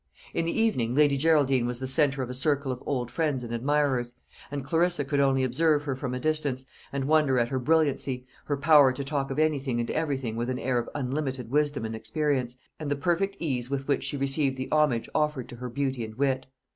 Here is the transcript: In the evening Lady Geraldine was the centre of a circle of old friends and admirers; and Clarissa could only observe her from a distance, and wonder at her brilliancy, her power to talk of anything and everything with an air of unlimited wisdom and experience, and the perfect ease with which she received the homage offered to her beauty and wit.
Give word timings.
In 0.33 0.45
the 0.45 0.59
evening 0.59 0.95
Lady 0.95 1.15
Geraldine 1.15 1.67
was 1.67 1.77
the 1.77 1.85
centre 1.85 2.23
of 2.23 2.29
a 2.31 2.33
circle 2.33 2.71
of 2.71 2.81
old 2.87 3.11
friends 3.11 3.43
and 3.43 3.53
admirers; 3.53 4.13
and 4.49 4.65
Clarissa 4.65 5.05
could 5.05 5.19
only 5.19 5.43
observe 5.43 5.83
her 5.83 5.95
from 5.95 6.15
a 6.15 6.19
distance, 6.19 6.65
and 6.91 7.05
wonder 7.05 7.37
at 7.37 7.49
her 7.49 7.59
brilliancy, 7.59 8.25
her 8.45 8.57
power 8.57 8.91
to 8.91 9.03
talk 9.03 9.29
of 9.29 9.37
anything 9.37 9.79
and 9.79 9.91
everything 9.91 10.35
with 10.35 10.49
an 10.49 10.57
air 10.57 10.79
of 10.79 10.89
unlimited 10.95 11.51
wisdom 11.51 11.85
and 11.85 11.95
experience, 11.95 12.55
and 12.79 12.89
the 12.89 12.95
perfect 12.95 13.35
ease 13.37 13.69
with 13.69 13.87
which 13.87 14.03
she 14.03 14.17
received 14.17 14.57
the 14.57 14.69
homage 14.71 15.07
offered 15.13 15.47
to 15.49 15.57
her 15.57 15.69
beauty 15.69 16.03
and 16.03 16.15
wit. 16.15 16.47